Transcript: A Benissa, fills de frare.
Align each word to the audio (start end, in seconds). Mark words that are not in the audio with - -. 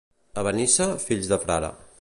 A 0.41 0.43
Benissa, 0.47 0.87
fills 1.05 1.31
de 1.35 1.43
frare. 1.45 1.73